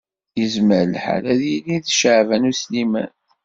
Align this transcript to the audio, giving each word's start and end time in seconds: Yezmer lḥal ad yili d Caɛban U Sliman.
Yezmer 0.39 0.83
lḥal 0.93 1.23
ad 1.33 1.41
yili 1.49 1.77
d 1.85 1.87
Caɛban 1.99 2.49
U 2.49 2.53
Sliman. 2.61 3.11